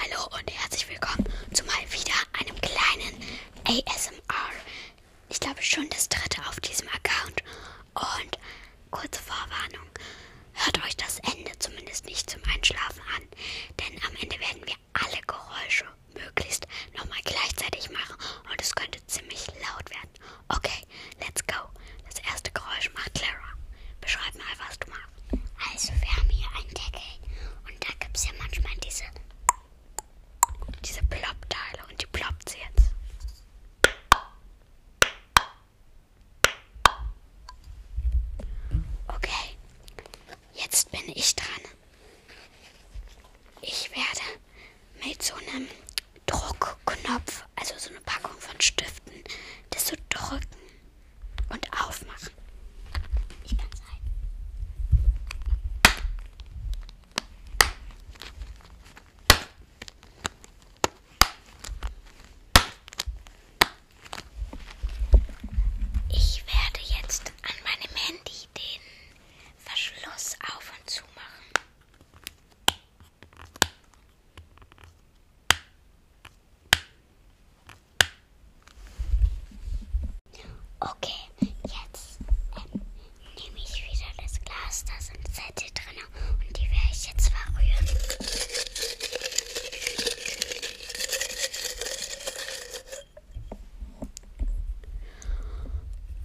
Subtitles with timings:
[0.00, 3.16] Hallo und herzlich willkommen zu mal wieder einem kleinen
[3.64, 4.50] ASMR.
[5.28, 7.42] Ich glaube schon das dritte auf diesem Account.
[7.94, 8.38] Und
[8.92, 9.88] kurze Vorwarnung.
[10.52, 13.22] Hört euch das Ende zumindest nicht zum Einschlafen an,
[45.28, 45.68] so einem
[46.26, 49.12] Druckknopf, also so eine Packung von Stiften,
[49.70, 50.46] das so drücken
[51.50, 52.30] und aufmachen.
[53.44, 54.00] Ich kann sein.
[66.08, 68.80] Ich werde jetzt an meinem Handy den
[69.58, 71.24] Verschluss auf und zu machen.
[80.80, 81.10] Okay,
[81.64, 82.18] jetzt
[82.56, 82.80] ähm,
[83.36, 87.88] nehme ich wieder das Glas, da sind Sätze drin und die werde ich jetzt verrühren.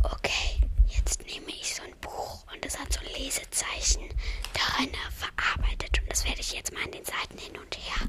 [0.03, 4.08] Okay, jetzt nehme ich so ein Buch und es hat so Lesezeichen
[4.92, 6.00] darin verarbeitet.
[6.02, 8.08] Und das werde ich jetzt mal an den Seiten hin und her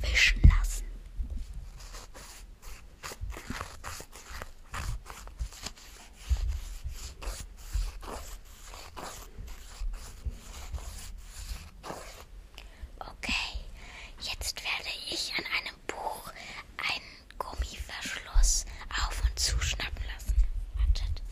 [0.00, 0.84] wischen lassen.
[12.98, 13.32] Okay,
[14.20, 16.32] jetzt werde ich an einem Buch
[16.78, 18.64] einen Gummiverschluss
[19.06, 20.34] auf und zuschnappen lassen.
[20.76, 21.22] Wartet.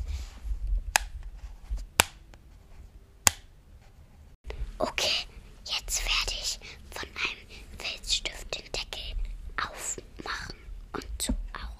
[4.78, 5.26] Okay,
[5.64, 6.58] jetzt werde ich
[6.90, 9.14] von einem Filzstift den Deckel
[9.56, 10.56] aufmachen
[10.92, 11.74] und zu auch.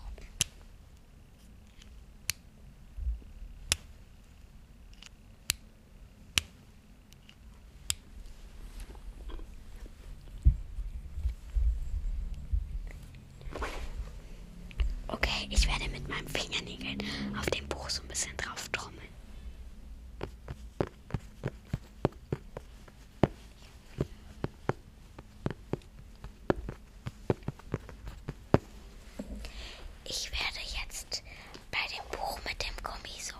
[15.08, 16.98] Okay, ich werde mit meinem Fingernägeln
[17.38, 18.92] auf dem Buch so ein bisschen drauf trommeln.
[30.06, 31.22] Ich werde jetzt
[31.70, 33.34] bei dem Buch mit dem Gummi so,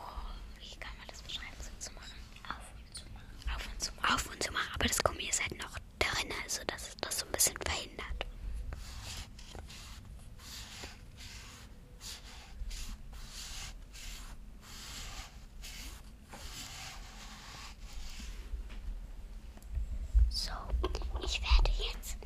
[0.58, 2.12] wie kann man das beschreiben, so zu machen?
[2.48, 3.54] Auf und zu machen.
[3.54, 6.62] Auf und zu, auf und zu machen, aber das Gummi ist halt noch drin, also
[6.66, 8.04] das ist das so ein bisschen verhindert.
[20.30, 20.50] So,
[21.22, 22.16] ich werde jetzt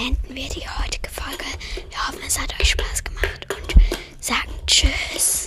[0.00, 1.44] beenden wir die heutige Folge.
[1.90, 3.74] Wir hoffen, es hat euch Spaß gemacht und
[4.22, 5.39] sagen Tschüss.